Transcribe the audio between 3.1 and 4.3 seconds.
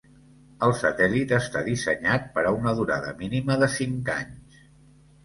mínima de cinc